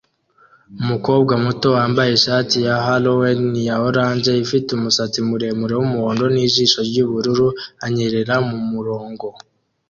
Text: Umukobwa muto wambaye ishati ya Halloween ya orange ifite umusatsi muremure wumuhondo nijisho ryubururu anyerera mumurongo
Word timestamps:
Umukobwa 0.81 1.33
muto 1.45 1.67
wambaye 1.77 2.11
ishati 2.17 2.57
ya 2.67 2.75
Halloween 2.87 3.43
ya 3.69 3.75
orange 3.87 4.31
ifite 4.45 4.69
umusatsi 4.73 5.19
muremure 5.29 5.73
wumuhondo 5.79 6.23
nijisho 6.33 6.79
ryubururu 6.89 7.47
anyerera 7.85 8.35
mumurongo 8.49 9.27